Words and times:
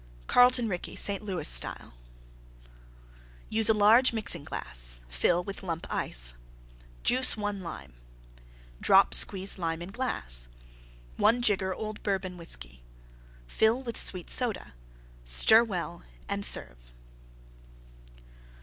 CARLETON 0.25 0.67
RICKEY 0.67 0.95
St. 0.95 1.21
Louis 1.21 1.47
Style 1.47 1.93
Use 3.49 3.69
a 3.69 3.73
large 3.75 4.13
Mixing 4.13 4.43
glass; 4.43 5.03
fill 5.07 5.43
with 5.43 5.61
lump 5.61 5.85
Ice. 5.93 6.33
Juice 7.03 7.37
1 7.37 7.61
Lime. 7.61 7.93
Drop 8.79 9.13
squeezed 9.13 9.59
Lime 9.59 9.79
in 9.79 9.91
glass. 9.91 10.49
1 11.17 11.43
jigger 11.43 11.75
Old 11.75 12.01
Bourbon 12.01 12.35
Whiskey. 12.35 12.81
Fill 13.45 13.83
with 13.83 13.95
Sweet 13.95 14.31
Soda. 14.31 14.73
Stir 15.23 15.63
well 15.63 16.01
and 16.27 16.43
serve. 16.43 16.93